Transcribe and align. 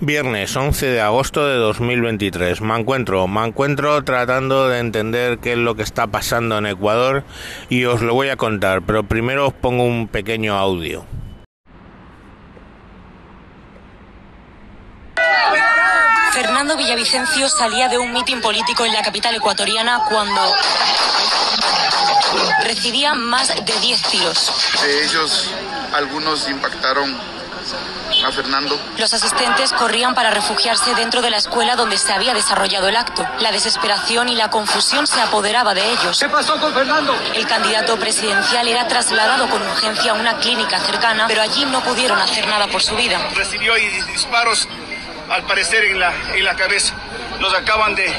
Viernes 0.00 0.54
11 0.54 0.86
de 0.86 1.00
agosto 1.00 1.44
de 1.44 1.56
2023. 1.56 2.60
Me 2.60 2.78
encuentro, 2.78 3.26
me 3.26 3.44
encuentro 3.44 4.04
tratando 4.04 4.68
de 4.68 4.78
entender 4.78 5.38
qué 5.38 5.54
es 5.54 5.58
lo 5.58 5.74
que 5.74 5.82
está 5.82 6.06
pasando 6.06 6.56
en 6.56 6.66
Ecuador 6.66 7.24
y 7.68 7.84
os 7.84 8.00
lo 8.00 8.14
voy 8.14 8.28
a 8.28 8.36
contar, 8.36 8.82
pero 8.82 9.02
primero 9.02 9.48
os 9.48 9.54
pongo 9.54 9.82
un 9.82 10.06
pequeño 10.06 10.56
audio. 10.56 11.04
Fernando 16.32 16.76
Villavicencio 16.76 17.48
salía 17.48 17.88
de 17.88 17.98
un 17.98 18.12
mitin 18.12 18.40
político 18.40 18.84
en 18.84 18.92
la 18.92 19.02
capital 19.02 19.34
ecuatoriana 19.34 20.04
cuando 20.08 20.40
recibía 22.62 23.14
más 23.14 23.48
de 23.48 23.80
10 23.80 24.02
tiros. 24.02 24.52
De 24.80 25.04
ellos, 25.04 25.50
algunos 25.92 26.48
impactaron 26.48 27.37
a 28.28 28.32
Fernando. 28.32 28.78
Los 28.96 29.12
asistentes 29.12 29.72
corrían 29.72 30.14
para 30.14 30.30
refugiarse 30.30 30.94
dentro 30.94 31.22
de 31.22 31.30
la 31.30 31.38
escuela 31.38 31.76
donde 31.76 31.96
se 31.96 32.12
había 32.12 32.34
desarrollado 32.34 32.88
el 32.88 32.96
acto. 32.96 33.26
La 33.40 33.50
desesperación 33.52 34.28
y 34.28 34.36
la 34.36 34.50
confusión 34.50 35.06
se 35.06 35.20
apoderaba 35.20 35.74
de 35.74 35.90
ellos. 35.92 36.18
¿Qué 36.18 36.28
pasó 36.28 36.60
con 36.60 36.72
Fernando? 36.72 37.16
El 37.34 37.46
candidato 37.46 37.98
presidencial 37.98 38.68
era 38.68 38.86
trasladado 38.86 39.48
con 39.48 39.62
urgencia 39.62 40.12
a 40.12 40.14
una 40.14 40.38
clínica 40.38 40.78
cercana, 40.80 41.26
pero 41.26 41.42
allí 41.42 41.64
no 41.66 41.80
pudieron 41.82 42.18
hacer 42.20 42.46
nada 42.46 42.66
por 42.68 42.82
su 42.82 42.94
vida. 42.96 43.18
Recibió 43.34 43.74
disparos, 43.74 44.68
al 45.30 45.42
parecer, 45.44 45.84
en 45.84 45.98
la, 45.98 46.12
en 46.34 46.44
la 46.44 46.54
cabeza. 46.54 46.94
Nos 47.40 47.54
acaban 47.54 47.94
de 47.94 48.14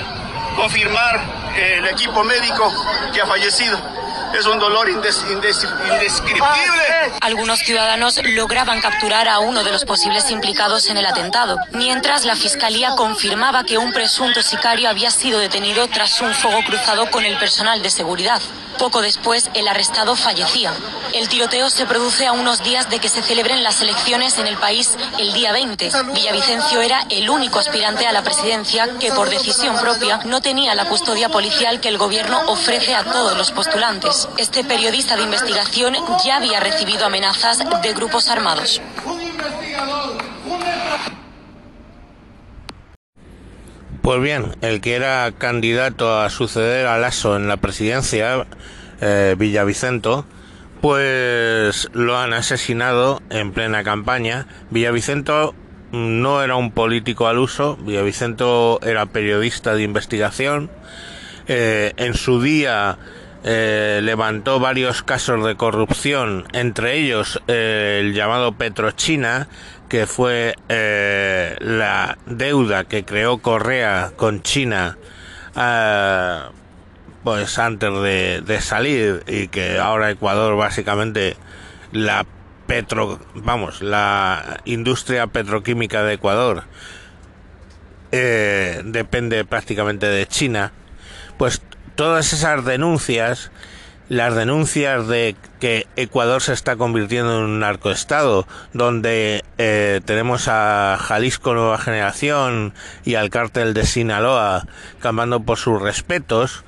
confirmar 0.56 1.22
eh, 1.56 1.76
el 1.78 1.88
equipo 1.88 2.24
médico 2.24 2.74
que 3.14 3.22
ha 3.22 3.26
fallecido 3.26 3.78
es 4.38 4.46
un 4.46 4.60
dolor 4.60 4.90
indes, 4.90 5.26
indes, 5.32 5.68
indescriptible. 5.92 7.14
Algunos 7.22 7.60
ciudadanos 7.60 8.20
lograban 8.24 8.82
capturar 8.82 9.28
a 9.28 9.40
uno 9.40 9.64
de 9.64 9.72
los 9.72 9.86
posibles 9.86 10.30
implicados 10.32 10.90
en 10.90 10.98
el 10.98 11.06
atentado, 11.06 11.58
mientras 11.72 12.26
la 12.26 12.36
fiscalía 12.36 12.92
confirmaba 12.96 13.64
que 13.64 13.78
un 13.78 13.92
presunto 13.92 14.42
sicario 14.42 14.90
había 14.90 15.12
sido 15.12 15.40
detenido 15.40 15.88
tras 15.88 16.22
un 16.22 16.34
fuego 16.34 16.60
cruzado 16.66 17.10
con 17.12 17.26
el 17.26 17.38
personal 17.38 17.82
de 17.82 17.90
seguridad. 17.90 18.42
Poco 18.80 19.02
después, 19.02 19.50
el 19.56 19.68
arrestado 19.68 20.16
fallecía. 20.16 20.74
El 21.14 21.28
tiroteo 21.28 21.70
se 21.70 21.86
produce 21.86 22.26
a 22.26 22.32
unos 22.32 22.64
días 22.64 22.90
de 22.90 23.00
que 23.00 23.10
se 23.10 23.22
celebren 23.22 23.62
las 23.62 23.82
elecciones 23.82 24.38
en 24.38 24.48
el 24.48 24.58
país 24.58 24.98
el 25.18 25.34
día 25.34 25.52
20. 25.52 25.92
Villavicencio 26.14 26.82
era 26.82 27.06
el 27.10 27.30
único 27.30 27.60
aspirante 27.60 28.08
a 28.08 28.14
la 28.14 28.24
presidencia 28.24 28.88
que, 28.98 29.12
por 29.12 29.30
decisión 29.30 29.78
propia, 29.80 30.22
no 30.24 30.42
tenía 30.42 30.76
la 30.76 30.86
custodia 30.86 31.28
policial 31.28 31.82
que 31.82 31.90
el 31.90 31.98
gobierno 31.98 32.40
ofrece 32.48 32.96
a 32.96 33.04
todos 33.04 33.38
los 33.38 33.52
postulantes. 33.52 34.30
Este 34.38 34.64
periodista 34.64 35.18
de 35.18 35.24
investigación 35.24 35.98
ya 36.24 36.38
había 36.38 36.62
recibido 36.62 37.06
amenazas 37.06 37.60
de 37.60 37.94
grupos 37.94 38.30
armados. 38.30 38.82
Pues 44.10 44.24
bien, 44.24 44.56
el 44.62 44.82
que 44.82 44.96
era 44.96 45.32
candidato 45.38 46.20
a 46.20 46.32
suceder 46.32 46.88
a 46.88 46.98
Lasso 46.98 47.36
en 47.36 47.48
la 47.48 47.58
presidencia, 47.58 48.48
eh, 49.02 49.36
Villavicento, 49.38 50.26
pues 50.82 51.88
lo 51.94 52.18
han 52.18 52.34
asesinado 52.34 53.22
en 53.30 53.52
plena 53.52 53.84
campaña. 53.84 54.48
Villavicento 54.72 55.54
no 55.92 56.42
era 56.42 56.56
un 56.56 56.72
político 56.72 57.28
al 57.28 57.38
uso, 57.38 57.78
Villavicento 57.78 58.80
era 58.82 59.06
periodista 59.06 59.76
de 59.76 59.84
investigación. 59.84 60.72
Eh, 61.48 61.94
en 61.98 62.16
su 62.16 62.42
día 62.42 62.98
eh, 63.44 64.02
levantó 64.04 64.60
varios 64.60 65.02
casos 65.02 65.46
de 65.46 65.56
corrupción, 65.56 66.46
entre 66.52 66.98
ellos 66.98 67.42
eh, 67.48 68.00
el 68.02 68.14
llamado 68.14 68.52
Petrochina, 68.52 69.48
que 69.88 70.08
fue 70.08 70.56
eh, 70.68 71.56
la 71.60 72.18
deuda 72.26 72.84
que 72.84 73.06
creó 73.06 73.38
Correa 73.38 74.12
con 74.18 74.42
China 74.42 74.98
pues 77.24 77.60
antes 77.60 77.92
de, 78.02 78.42
de, 78.46 78.62
salir 78.62 79.24
y 79.28 79.48
que 79.48 79.78
ahora 79.78 80.12
Ecuador 80.12 80.56
básicamente 80.56 81.36
la 81.92 82.26
petro 82.68 83.20
vamos 83.34 83.82
la 83.82 84.62
industria 84.66 85.28
petroquímica 85.28 86.04
de 86.04 86.14
Ecuador 86.14 86.64
depende 88.12 89.44
prácticamente 89.44 90.06
de 90.06 90.28
China 90.28 90.72
pues 91.38 91.62
todas 92.00 92.32
esas 92.32 92.64
denuncias, 92.64 93.52
las 94.08 94.34
denuncias 94.34 95.06
de 95.10 95.36
que 95.60 95.86
Ecuador 95.98 96.42
se 96.42 96.54
está 96.54 96.78
convirtiendo 96.78 97.38
en 97.38 97.44
un 97.44 97.60
narcoestado, 97.60 98.48
donde 98.72 99.44
eh, 99.58 100.00
tenemos 100.06 100.48
a 100.48 100.98
Jalisco 100.98 101.54
Nueva 101.54 101.78
Generación 101.78 102.74
y 103.04 103.16
al 103.16 103.30
cártel 103.30 103.74
de 103.74 103.86
Sinaloa 103.86 104.66
campando 105.02 105.42
por 105.42 105.58
sus 105.58 105.82
respetos, 105.82 106.64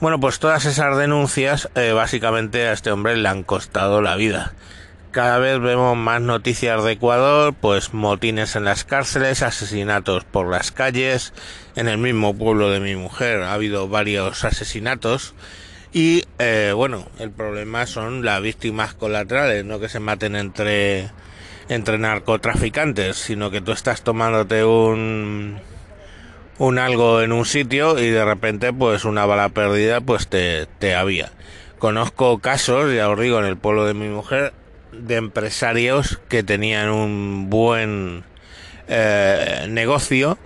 bueno, 0.00 0.18
pues 0.18 0.40
todas 0.40 0.64
esas 0.64 0.96
denuncias 0.96 1.68
eh, 1.76 1.92
básicamente 1.92 2.66
a 2.66 2.72
este 2.72 2.90
hombre 2.90 3.16
le 3.16 3.28
han 3.28 3.44
costado 3.44 4.02
la 4.02 4.16
vida. 4.16 4.52
Cada 5.12 5.38
vez 5.38 5.60
vemos 5.60 5.94
más 5.94 6.22
noticias 6.22 6.82
de 6.82 6.92
Ecuador, 6.92 7.52
pues 7.52 7.92
motines 7.92 8.56
en 8.56 8.64
las 8.64 8.84
cárceles, 8.84 9.42
asesinatos 9.42 10.24
por 10.24 10.48
las 10.48 10.72
calles, 10.72 11.34
en 11.76 11.86
el 11.86 11.98
mismo 11.98 12.34
pueblo 12.34 12.70
de 12.70 12.80
mi 12.80 12.96
mujer 12.96 13.42
ha 13.42 13.52
habido 13.52 13.88
varios 13.88 14.42
asesinatos 14.46 15.34
y 15.92 16.24
eh, 16.38 16.72
bueno, 16.74 17.06
el 17.18 17.30
problema 17.30 17.84
son 17.84 18.24
las 18.24 18.40
víctimas 18.40 18.94
colaterales, 18.94 19.66
no 19.66 19.80
que 19.80 19.90
se 19.90 20.00
maten 20.00 20.34
entre 20.34 21.10
entre 21.68 21.98
narcotraficantes, 21.98 23.18
sino 23.18 23.50
que 23.50 23.60
tú 23.60 23.72
estás 23.72 24.04
tomándote 24.04 24.64
un 24.64 25.60
un 26.56 26.78
algo 26.78 27.20
en 27.20 27.32
un 27.32 27.44
sitio 27.44 27.98
y 27.98 28.08
de 28.08 28.24
repente 28.24 28.72
pues 28.72 29.04
una 29.04 29.26
bala 29.26 29.50
perdida 29.50 30.00
pues 30.00 30.28
te, 30.28 30.64
te 30.78 30.94
había. 30.94 31.32
Conozco 31.78 32.38
casos, 32.38 32.94
ya 32.94 33.10
os 33.10 33.20
digo, 33.20 33.40
en 33.40 33.44
el 33.44 33.58
pueblo 33.58 33.84
de 33.84 33.92
mi 33.92 34.08
mujer 34.08 34.54
de 34.92 35.16
empresarios 35.16 36.20
que 36.28 36.42
tenían 36.42 36.90
un 36.90 37.50
buen 37.50 38.24
eh, 38.88 39.66
negocio 39.68 40.38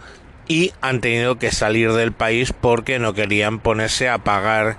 y 0.48 0.72
han 0.80 1.00
tenido 1.00 1.38
que 1.38 1.50
salir 1.50 1.92
del 1.92 2.12
país 2.12 2.52
porque 2.52 2.98
no 2.98 3.14
querían 3.14 3.58
ponerse 3.58 4.08
a 4.08 4.18
pagar 4.18 4.76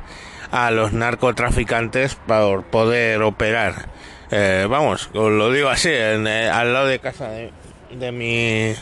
a 0.51 0.71
los 0.71 0.93
narcotraficantes 0.93 2.15
por 2.15 2.63
poder 2.63 3.21
operar. 3.21 3.89
Eh, 4.31 4.67
vamos, 4.69 5.09
os 5.13 5.31
lo 5.31 5.51
digo 5.51 5.69
así, 5.69 5.89
en, 5.89 6.27
eh, 6.27 6.49
al 6.49 6.73
lado 6.73 6.87
de 6.87 6.99
casa 6.99 7.29
de, 7.29 7.51
de, 7.91 8.11
mi 8.11 8.73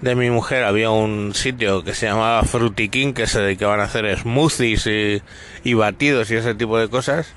de 0.00 0.14
mi 0.14 0.30
mujer 0.30 0.64
había 0.64 0.90
un 0.90 1.34
sitio 1.34 1.82
que 1.82 1.94
se 1.94 2.06
llamaba 2.06 2.42
Frutiquín 2.42 3.14
que 3.14 3.26
se 3.26 3.40
dedicaban 3.40 3.80
a 3.80 3.84
hacer 3.84 4.18
smoothies 4.18 4.86
y, 4.86 5.22
y 5.64 5.74
batidos 5.74 6.30
y 6.30 6.36
ese 6.36 6.54
tipo 6.54 6.78
de 6.78 6.88
cosas 6.88 7.34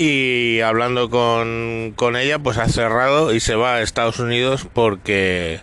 y 0.00 0.62
hablando 0.62 1.10
con, 1.10 1.92
con 1.94 2.16
ella 2.16 2.38
pues 2.38 2.56
ha 2.56 2.70
cerrado 2.70 3.34
y 3.34 3.40
se 3.40 3.54
va 3.54 3.74
a 3.74 3.82
Estados 3.82 4.18
Unidos 4.18 4.66
porque 4.72 5.60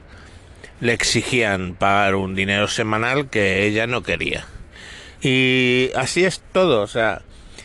le 0.79 0.93
exigían 0.93 1.73
pagar 1.73 2.13
un 2.13 2.35
dinero 2.35 2.67
semanal 2.67 3.31
que 3.31 3.65
ella 3.65 3.87
no 3.87 4.03
quería. 4.03 4.45
Y 5.23 5.89
así 5.95 6.23
es 6.23 6.43
todo, 6.51 6.83
o 6.83 6.87
sea, 6.87 7.23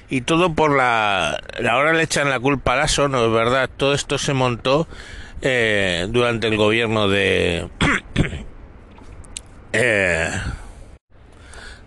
y 0.09 0.23
todo 0.23 0.55
por 0.55 0.75
la... 0.75 1.43
Ahora 1.71 1.93
le 1.93 2.05
echan 2.05 2.31
la 2.31 2.41
culpa 2.41 2.73
a 2.73 2.77
Lasso, 2.77 3.07
no 3.07 3.27
es 3.27 3.31
verdad, 3.31 3.69
todo 3.77 3.93
esto 3.93 4.17
se 4.17 4.33
montó 4.33 4.89
eh, 5.43 6.07
durante 6.09 6.47
el 6.47 6.57
gobierno 6.57 7.07
de... 7.07 7.69
eh, 9.75 10.31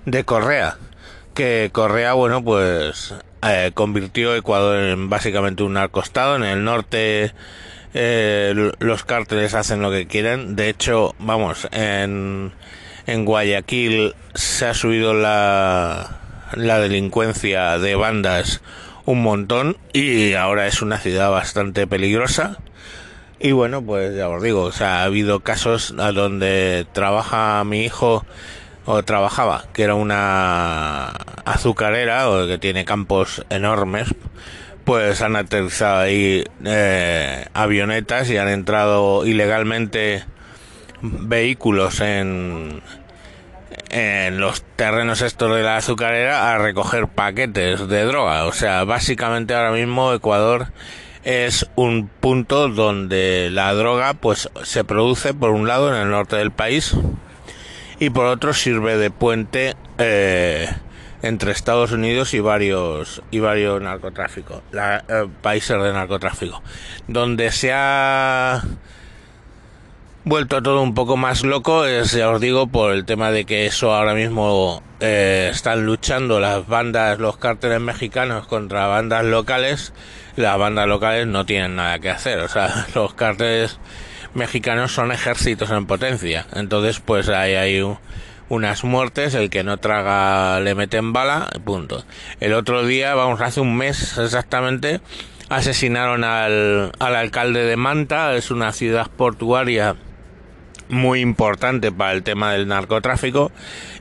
de 0.06 0.24
Correa. 0.26 0.78
Que 1.34 1.72
Correa, 1.74 2.14
bueno, 2.14 2.44
pues 2.44 3.16
eh, 3.48 3.72
convirtió 3.74 4.36
Ecuador 4.36 4.78
en 4.78 5.10
básicamente 5.10 5.64
un 5.64 5.74
narcostado. 5.74 6.36
En 6.36 6.44
el 6.44 6.64
norte 6.64 7.34
eh, 7.94 8.72
los 8.80 9.04
cárteles 9.04 9.54
hacen 9.54 9.82
lo 9.82 9.92
que 9.92 10.08
quieren. 10.08 10.56
De 10.56 10.70
hecho, 10.70 11.16
vamos, 11.20 11.68
en, 11.72 12.52
en 13.08 13.26
Guayaquil 13.26 14.14
se 14.34 14.66
ha 14.66 14.74
subido 14.74 15.14
la, 15.14 16.20
la 16.54 16.80
delincuencia 16.80 17.78
de 17.80 17.96
bandas 17.96 18.62
un 19.06 19.22
montón 19.22 19.78
y 19.94 20.34
ahora 20.34 20.68
es 20.68 20.82
una 20.82 20.98
ciudad 20.98 21.30
bastante 21.32 21.88
peligrosa. 21.88 22.58
Y 23.40 23.52
bueno, 23.52 23.82
pues 23.82 24.16
ya 24.16 24.30
os 24.30 24.42
digo, 24.42 24.72
ha 24.80 25.04
habido 25.04 25.42
casos 25.42 25.94
a 26.00 26.12
donde 26.12 26.88
trabaja 26.94 27.64
mi 27.64 27.84
hijo 27.84 28.26
o 28.86 29.04
trabajaba, 29.04 29.66
que 29.74 29.84
era 29.84 29.96
una 29.96 31.08
azucarera 31.46 32.30
o 32.30 32.48
que 32.48 32.58
tiene 32.58 32.86
campos 32.86 33.46
enormes, 33.50 34.14
pues 34.84 35.22
han 35.22 35.36
aterrizado 35.36 36.02
ahí 36.02 36.44
eh, 36.64 37.46
avionetas 37.54 38.30
y 38.30 38.38
han 38.38 38.48
entrado 38.48 39.26
ilegalmente 39.26 40.24
vehículos 41.02 42.00
en 42.02 42.82
en 43.90 44.40
los 44.40 44.64
terrenos 44.76 45.22
estos 45.22 45.56
de 45.56 45.64
la 45.64 45.78
azucarera 45.78 46.54
a 46.54 46.58
recoger 46.58 47.08
paquetes 47.08 47.88
de 47.88 48.04
droga. 48.04 48.46
O 48.46 48.52
sea, 48.52 48.84
básicamente 48.84 49.54
ahora 49.54 49.72
mismo 49.72 50.14
Ecuador 50.14 50.68
es 51.24 51.68
un 51.76 52.08
punto 52.08 52.70
donde 52.70 53.50
la 53.52 53.74
droga 53.74 54.14
pues 54.14 54.50
se 54.64 54.84
produce 54.84 55.34
por 55.34 55.52
un 55.52 55.68
lado 55.68 55.94
en 55.94 56.02
el 56.02 56.10
norte 56.10 56.36
del 56.36 56.52
país 56.52 56.96
y 58.00 58.10
por 58.10 58.26
otro 58.26 58.54
sirve 58.54 58.98
de 58.98 59.12
puente 59.12 59.76
eh, 59.98 60.68
entre 61.22 61.52
Estados 61.52 61.92
Unidos 61.92 62.34
y 62.34 62.40
varios 62.40 63.22
y 63.32 63.40
varios 63.40 63.82
narcotráficos, 63.82 64.62
eh, 64.74 65.28
países 65.42 65.82
de 65.82 65.94
narcotráfico, 65.94 66.62
donde 67.08 67.52
se 67.52 67.72
ha 67.74 68.62
vuelto 70.26 70.62
todo 70.62 70.82
un 70.82 70.94
poco 70.94 71.18
más 71.18 71.44
loco, 71.44 71.86
es, 71.86 72.12
ya 72.12 72.30
os 72.30 72.42
digo, 72.42 72.68
por 72.68 72.92
el 72.92 73.06
tema 73.06 73.32
de 73.32 73.46
que 73.46 73.66
eso 73.68 73.94
ahora 73.94 74.14
mismo 74.14 74.82
eh, 75.00 75.50
están 75.52 75.86
luchando 75.86 76.40
las 76.40 76.68
bandas, 76.68 77.20
los 77.20 77.38
cárteles 77.38 77.80
mexicanos 77.80 78.48
contra 78.48 78.88
bandas 78.88 79.24
locales, 79.24 79.94
las 80.36 80.58
bandas 80.58 80.88
locales 80.88 81.28
no 81.28 81.46
tienen 81.46 81.76
nada 81.76 82.00
que 82.00 82.10
hacer, 82.10 82.40
o 82.40 82.48
sea, 82.48 82.88
los 82.96 83.14
cárteles 83.14 83.80
mexicanos 84.36 84.92
son 84.92 85.12
ejércitos 85.12 85.72
en 85.72 85.86
potencia, 85.86 86.46
entonces 86.54 87.00
pues 87.00 87.30
ahí 87.30 87.56
hay 87.56 87.84
unas 88.50 88.84
muertes, 88.84 89.34
el 89.34 89.50
que 89.50 89.64
no 89.64 89.78
traga 89.78 90.60
le 90.60 90.76
meten 90.76 91.14
bala, 91.14 91.50
punto. 91.64 92.04
El 92.40 92.54
otro 92.54 92.86
día, 92.86 93.16
vamos, 93.16 93.42
hace 93.42 93.62
un 93.62 93.76
mes 93.76 94.18
exactamente, 94.18 95.02
asesinaron 95.50 96.24
al, 96.24 96.92
al 97.00 97.16
alcalde 97.16 97.64
de 97.66 97.78
Manta, 97.78 98.36
es 98.36 98.52
una 98.52 98.72
ciudad 98.72 99.10
portuaria 99.10 99.96
muy 100.90 101.22
importante 101.22 101.92
para 101.92 102.12
el 102.12 102.24
tema 102.24 102.52
del 102.54 102.68
narcotráfico. 102.68 103.52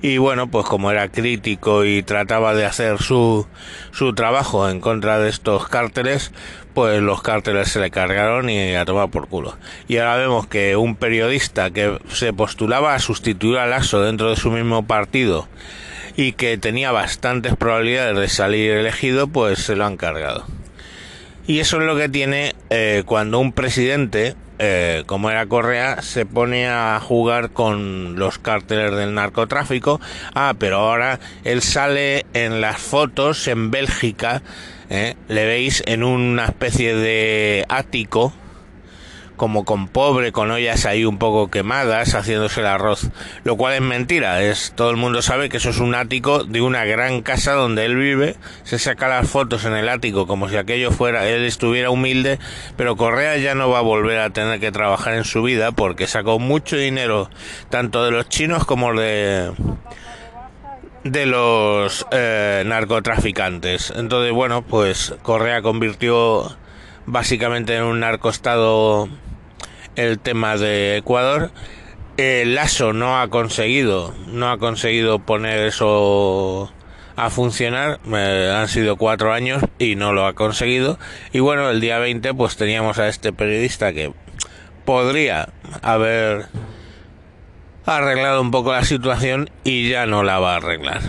Y 0.03 0.19
bueno 0.19 0.49
pues 0.49 0.67
como 0.67 0.91
era 0.91 1.09
crítico 1.09 1.85
y 1.85 2.03
trataba 2.03 2.55
de 2.55 2.67
hacer 2.67 2.99
su, 3.01 3.47
su 3.93 4.15
trabajo 4.15 4.69
en 4.69 4.81
contra 4.81 5.19
de 5.19 5.29
estos 5.29 5.69
cárteles 5.69 6.33
pues 6.75 7.01
los 7.01 7.23
cárteles 7.23 7.69
se 7.69 7.81
le 7.81 7.91
cargaron 7.91 8.51
y 8.51 8.75
a 8.75 8.85
tomar 8.85 9.11
por 9.11 9.29
culo 9.29 9.57
y 9.89 9.99
ahora 9.99 10.17
vemos 10.17 10.47
que 10.47 10.77
un 10.77 10.97
periodista 10.97 11.71
que 11.71 11.99
se 12.09 12.33
postulaba 12.33 12.95
a 12.95 12.99
sustituir 12.99 13.59
a 13.59 13.67
Lasso 13.67 14.03
dentro 14.03 14.31
de 14.31 14.37
su 14.37 14.51
mismo 14.51 14.87
partido 14.87 15.49
y 16.17 16.33
que 16.33 16.59
tenía 16.59 16.93
bastantes 16.93 17.57
probabilidades 17.57 18.19
de 18.19 18.29
salir 18.29 18.73
elegido 18.73 19.29
pues 19.29 19.61
se 19.61 19.77
lo 19.77 19.85
han 19.87 19.97
cargado 19.97 20.45
y 21.47 21.61
eso 21.61 21.81
es 21.81 21.87
lo 21.87 21.97
que 21.97 22.09
tiene 22.09 22.55
eh, 22.71 23.03
cuando 23.07 23.39
un 23.39 23.53
presidente 23.53 24.35
eh, 24.59 25.03
como 25.07 25.31
era 25.31 25.47
Correa, 25.47 26.01
se 26.03 26.27
pone 26.27 26.69
a 26.69 27.01
jugar 27.01 27.51
con 27.51 28.17
los 28.17 28.39
cárteles 28.39 28.95
del 28.95 29.13
narcotráfico. 29.13 30.01
Ah, 30.35 30.55
pero 30.59 30.79
ahora 30.79 31.19
él 31.43 31.61
sale 31.61 32.25
en 32.35 32.61
las 32.61 32.79
fotos 32.79 33.49
en 33.49 33.71
Bélgica, 33.73 34.43
eh, 34.91 35.17
le 35.29 35.47
veis 35.47 35.83
en 35.87 36.03
una 36.05 36.47
especie 36.47 36.95
de 36.95 37.65
ático 37.69 38.33
como 39.37 39.65
con 39.65 39.89
pobre, 39.89 40.33
con 40.33 40.51
ollas 40.51 40.87
ahí 40.87 41.05
un 41.05 41.19
poco 41.19 41.51
quemadas, 41.51 42.15
haciéndose 42.15 42.61
el 42.61 42.67
arroz, 42.67 43.09
lo 43.43 43.57
cual 43.57 43.75
es 43.75 43.81
mentira, 43.81 44.43
es 44.43 44.73
todo 44.77 44.91
el 44.91 44.97
mundo 44.97 45.23
sabe 45.23 45.49
que 45.49 45.57
eso 45.57 45.71
es 45.71 45.79
un 45.79 45.95
ático 45.95 46.45
de 46.45 46.61
una 46.61 46.85
gran 46.85 47.23
casa 47.23 47.53
donde 47.53 47.85
él 47.85 47.97
vive, 47.97 48.37
se 48.63 48.79
saca 48.79 49.09
las 49.09 49.29
fotos 49.29 49.65
en 49.65 49.75
el 49.75 49.89
ático 49.89 50.27
como 50.27 50.49
si 50.49 50.57
aquello 50.57 50.93
fuera, 50.93 51.29
él 51.29 51.45
estuviera 51.45 51.91
humilde, 51.91 52.39
pero 52.77 52.97
Correa 52.97 53.37
ya 53.39 53.55
no 53.55 53.69
va 53.71 53.81
a 53.81 53.83
volver 53.83 54.21
a 54.21 54.31
tener 54.31 54.61
que 54.61 54.73
trabajar 54.73 55.15
en 55.15 55.25
su 55.25 55.43
vida 55.43 55.73
porque 55.73 56.07
sacó 56.07 56.39
mucho 56.39 56.77
dinero 56.77 57.29
tanto 57.71 58.05
de 58.05 58.13
los 58.13 58.29
chinos 58.29 58.65
como 58.65 58.95
de 58.95 59.51
de 61.05 61.27
los 61.27 62.07
eh, 62.11 62.63
narcotraficantes. 62.67 63.93
Entonces, 63.95 64.33
bueno, 64.33 64.63
pues 64.63 65.15
Correa 65.23 65.63
convirtió 65.63 66.57
básicamente 67.07 67.77
en 67.77 67.85
un 67.85 68.01
narcoestado 68.01 69.09
el 69.97 70.19
tema 70.19 70.57
de 70.57 70.97
Ecuador. 70.97 71.51
El 72.17 72.55
Lasso 72.55 72.93
no 72.93 73.21
ha 73.21 73.29
conseguido, 73.29 74.15
no 74.29 74.51
ha 74.51 74.59
conseguido 74.59 75.19
poner 75.19 75.61
eso 75.67 76.73
a 77.17 77.31
funcionar. 77.31 78.01
han 78.13 78.69
sido 78.69 78.97
cuatro 78.97 79.33
años 79.33 79.63
y 79.79 79.97
no 79.97 80.13
lo 80.13 80.27
ha 80.27 80.33
conseguido. 80.33 80.99
Y 81.33 81.41
bueno, 81.41 81.71
el 81.71 81.81
día 81.81 81.99
20 81.99 82.35
pues 82.35 82.57
teníamos 82.57 82.99
a 82.99 83.09
este 83.09 83.33
periodista 83.33 83.93
que 83.93 84.13
podría 84.85 85.49
haber 85.83 86.47
arreglado 87.87 88.41
un 88.41 88.51
poco 88.51 88.73
la 88.73 88.85
situación 88.85 89.51
y 89.65 89.89
ya 89.89 90.07
no 90.07 90.23
la 90.23 90.39
va 90.39 90.55
a 90.55 90.57
arreglar. 90.57 91.03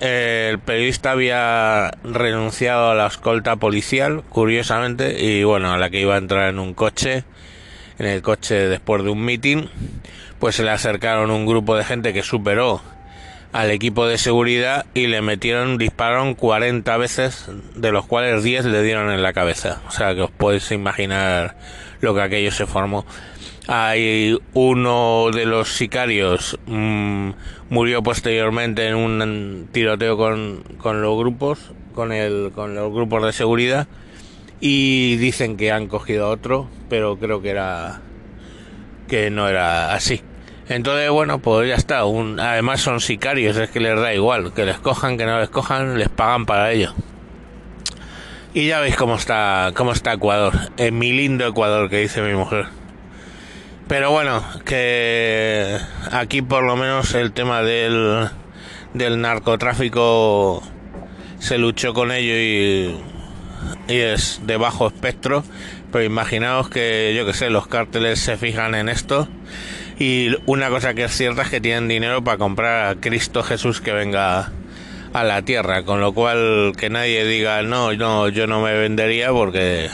El 0.00 0.58
periodista 0.58 1.12
había 1.12 1.92
renunciado 2.02 2.90
a 2.90 2.94
la 2.94 3.06
escolta 3.06 3.56
policial, 3.56 4.22
curiosamente, 4.28 5.24
y 5.24 5.44
bueno, 5.44 5.72
a 5.72 5.78
la 5.78 5.90
que 5.90 6.00
iba 6.00 6.16
a 6.16 6.18
entrar 6.18 6.48
en 6.48 6.58
un 6.58 6.74
coche 6.74 7.24
en 7.98 8.06
el 8.06 8.22
coche 8.22 8.54
después 8.68 9.04
de 9.04 9.10
un 9.10 9.24
meeting, 9.24 9.66
pues 10.40 10.56
se 10.56 10.64
le 10.64 10.70
acercaron 10.70 11.30
un 11.30 11.46
grupo 11.46 11.76
de 11.76 11.84
gente 11.84 12.12
que 12.12 12.24
superó 12.24 12.82
al 13.52 13.70
equipo 13.70 14.06
de 14.06 14.18
seguridad 14.18 14.86
y 14.94 15.06
le 15.06 15.22
metieron, 15.22 15.78
dispararon 15.78 16.34
40 16.34 16.96
veces, 16.96 17.46
de 17.76 17.92
los 17.92 18.06
cuales 18.06 18.42
10 18.42 18.64
le 18.64 18.82
dieron 18.82 19.12
en 19.12 19.22
la 19.22 19.32
cabeza. 19.32 19.82
O 19.86 19.92
sea 19.92 20.14
que 20.14 20.22
os 20.22 20.30
podéis 20.30 20.72
imaginar 20.72 21.54
lo 22.00 22.14
que 22.14 22.22
aquello 22.22 22.50
se 22.50 22.66
formó. 22.66 23.06
Hay 23.68 24.38
uno 24.54 25.30
de 25.32 25.46
los 25.46 25.76
sicarios 25.76 26.58
mm, 26.66 27.30
murió 27.70 28.02
posteriormente 28.02 28.88
en 28.88 28.96
un 28.96 29.68
tiroteo 29.70 30.16
con, 30.16 30.64
con 30.78 31.00
los 31.00 31.16
grupos, 31.16 31.72
con 31.94 32.12
el, 32.12 32.50
con 32.54 32.74
los 32.74 32.92
grupos 32.92 33.24
de 33.24 33.32
seguridad 33.32 33.86
y 34.60 35.16
dicen 35.16 35.56
que 35.56 35.72
han 35.72 35.88
cogido 35.88 36.28
otro, 36.28 36.68
pero 36.88 37.18
creo 37.18 37.42
que 37.42 37.50
era 37.50 38.00
que 39.08 39.28
no 39.30 39.48
era 39.48 39.92
así. 39.92 40.22
Entonces, 40.68 41.10
bueno, 41.10 41.40
pues 41.40 41.68
ya 41.68 41.74
está. 41.74 42.00
Además 42.00 42.80
son 42.80 43.00
sicarios, 43.00 43.56
es 43.56 43.70
que 43.70 43.80
les 43.80 43.98
da 43.98 44.14
igual. 44.14 44.54
Que 44.54 44.64
les 44.64 44.78
cojan, 44.78 45.18
que 45.18 45.26
no 45.26 45.40
les 45.40 45.50
cojan, 45.50 45.98
les 45.98 46.08
pagan 46.08 46.46
para 46.46 46.70
ello. 46.70 46.94
Y 48.54 48.68
ya 48.68 48.80
veis 48.80 48.96
cómo 48.96 49.16
está, 49.16 49.72
cómo 49.74 49.92
está 49.92 50.12
Ecuador. 50.12 50.54
En 50.76 50.96
mi 50.96 51.12
lindo 51.12 51.46
Ecuador, 51.46 51.90
que 51.90 51.98
dice 51.98 52.22
mi 52.22 52.34
mujer. 52.34 52.66
Pero 53.88 54.10
bueno, 54.10 54.42
que 54.64 55.78
aquí 56.10 56.42
por 56.42 56.64
lo 56.64 56.76
menos 56.76 57.14
el 57.14 57.32
tema 57.32 57.62
del, 57.62 58.28
del 58.94 59.20
narcotráfico 59.20 60.62
se 61.38 61.58
luchó 61.58 61.92
con 61.92 62.10
ello 62.12 62.34
y 62.34 62.96
y 63.88 63.98
es 63.98 64.40
de 64.44 64.56
bajo 64.56 64.86
espectro, 64.86 65.44
pero 65.90 66.04
imaginaos 66.04 66.68
que, 66.68 67.14
yo 67.16 67.26
que 67.26 67.32
sé, 67.32 67.50
los 67.50 67.66
cárteles 67.66 68.20
se 68.20 68.36
fijan 68.36 68.74
en 68.74 68.88
esto. 68.88 69.28
Y 69.98 70.30
una 70.46 70.68
cosa 70.68 70.94
que 70.94 71.04
es 71.04 71.12
cierta 71.12 71.42
es 71.42 71.50
que 71.50 71.60
tienen 71.60 71.88
dinero 71.88 72.24
para 72.24 72.38
comprar 72.38 72.86
a 72.88 73.00
Cristo 73.00 73.42
Jesús 73.42 73.80
que 73.80 73.92
venga 73.92 74.50
a 75.12 75.24
la 75.24 75.42
tierra, 75.42 75.84
con 75.84 76.00
lo 76.00 76.12
cual 76.14 76.72
que 76.76 76.88
nadie 76.88 77.24
diga 77.26 77.62
no, 77.62 77.92
no, 77.92 78.28
yo 78.28 78.46
no 78.46 78.62
me 78.62 78.72
vendería 78.72 79.30
porque 79.30 79.90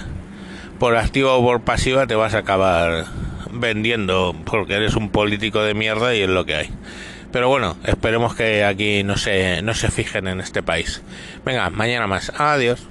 por 0.78 0.96
activa 0.96 1.32
o 1.32 1.42
por 1.42 1.62
pasiva 1.62 2.06
te 2.06 2.14
vas 2.14 2.34
a 2.34 2.38
acabar 2.38 3.06
vendiendo 3.52 4.34
porque 4.44 4.74
eres 4.74 4.94
un 4.94 5.10
político 5.10 5.62
de 5.62 5.74
mierda 5.74 6.14
y 6.14 6.22
es 6.22 6.28
lo 6.28 6.44
que 6.44 6.54
hay. 6.54 6.70
Pero 7.32 7.48
bueno, 7.48 7.76
esperemos 7.84 8.34
que 8.34 8.64
aquí 8.64 9.02
no 9.04 9.16
se, 9.16 9.62
no 9.62 9.74
se 9.74 9.90
fijen 9.90 10.28
en 10.28 10.40
este 10.40 10.62
país. 10.62 11.02
Venga, 11.44 11.68
mañana 11.70 12.06
más. 12.06 12.32
Adiós. 12.36 12.86